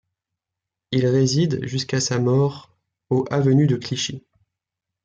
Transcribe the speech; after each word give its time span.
Il 0.89 1.05
réside 1.05 1.59
jusqu'à 1.67 1.99
sa 2.01 2.17
mort 2.17 2.75
au 3.11 3.23
avenue 3.29 3.67
de 3.67 3.75
Clichy. 3.75 4.25